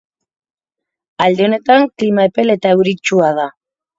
[1.25, 3.49] Alde honetan, klima epel eta euritsua da.